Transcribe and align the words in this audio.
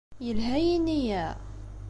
Yelha 0.25 0.57
yini-a? 0.65 1.27